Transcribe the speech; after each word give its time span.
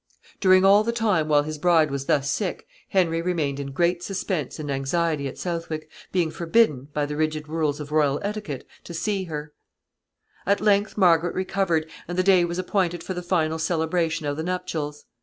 During 0.39 0.65
all 0.65 0.83
the 0.83 0.91
time 0.91 1.27
while 1.27 1.43
his 1.43 1.59
bride 1.59 1.91
was 1.91 2.07
thus 2.07 2.27
sick 2.27 2.65
Henry 2.89 3.21
remained 3.21 3.59
in 3.59 3.71
great 3.71 4.01
suspense 4.01 4.57
and 4.57 4.71
anxiety 4.71 5.27
at 5.27 5.37
Southwick, 5.37 5.87
being 6.11 6.31
forbidden, 6.31 6.85
by 6.91 7.05
the 7.05 7.15
rigid 7.15 7.47
rules 7.47 7.79
of 7.79 7.91
royal 7.91 8.19
etiquette, 8.23 8.65
to 8.85 8.95
see 8.95 9.25
her. 9.25 9.53
[Sidenote: 10.47 10.47
Recovery.] 10.47 10.53
At 10.53 10.59
length 10.65 10.97
Margaret 10.97 11.35
recovered, 11.35 11.89
and 12.07 12.17
the 12.17 12.23
day 12.23 12.43
was 12.43 12.57
appointed 12.57 13.03
for 13.03 13.13
the 13.13 13.21
final 13.21 13.59
celebration 13.59 14.25
of 14.25 14.37
the 14.37 14.43
nuptials. 14.43 15.05